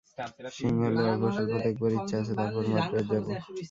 সিংহলে 0.55 1.01
অল্পস্বল্প 1.05 1.53
দেখবার 1.65 1.91
ইচ্ছা 1.97 2.15
আছে, 2.21 2.33
তারপর 2.39 2.63
মান্দ্রাজ 2.71 3.05
যাব। 3.11 3.25